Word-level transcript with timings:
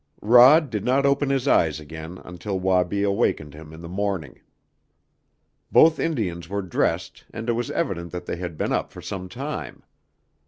Rod 0.23 0.71
did 0.71 0.83
not 0.83 1.05
open 1.05 1.29
his 1.29 1.47
eyes 1.47 1.79
again 1.79 2.19
until 2.25 2.59
Wabi 2.59 3.03
awakened 3.03 3.53
him 3.53 3.71
in 3.71 3.81
the 3.81 3.87
morning. 3.87 4.41
Both 5.71 5.99
Indians 5.99 6.49
were 6.49 6.63
dressed 6.63 7.23
and 7.31 7.47
it 7.47 7.53
was 7.53 7.69
evident 7.69 8.11
that 8.11 8.25
they 8.25 8.37
had 8.37 8.57
been 8.57 8.71
up 8.73 8.91
for 8.91 9.03
some 9.03 9.29
time. 9.29 9.83